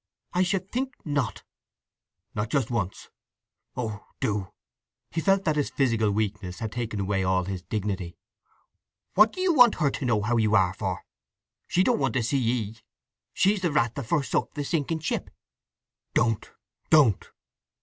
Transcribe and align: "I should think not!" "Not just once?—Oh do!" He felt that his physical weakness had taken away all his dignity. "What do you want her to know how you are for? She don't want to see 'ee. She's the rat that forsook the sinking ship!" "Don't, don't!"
"I 0.33 0.41
should 0.41 0.71
think 0.71 0.95
not!" 1.05 1.43
"Not 2.33 2.49
just 2.49 2.71
once?—Oh 2.71 4.07
do!" 4.19 4.51
He 5.11 5.21
felt 5.21 5.43
that 5.45 5.57
his 5.57 5.69
physical 5.69 6.09
weakness 6.09 6.57
had 6.57 6.71
taken 6.71 6.99
away 6.99 7.23
all 7.23 7.43
his 7.43 7.61
dignity. 7.61 8.17
"What 9.13 9.31
do 9.31 9.39
you 9.41 9.53
want 9.53 9.75
her 9.75 9.91
to 9.91 10.05
know 10.05 10.23
how 10.23 10.37
you 10.37 10.55
are 10.55 10.73
for? 10.73 11.03
She 11.67 11.83
don't 11.83 11.99
want 11.99 12.15
to 12.15 12.23
see 12.23 12.39
'ee. 12.41 12.79
She's 13.35 13.61
the 13.61 13.71
rat 13.71 13.93
that 13.93 14.07
forsook 14.07 14.55
the 14.55 14.63
sinking 14.63 15.01
ship!" 15.01 15.29
"Don't, 16.15 16.49
don't!" 16.89 17.29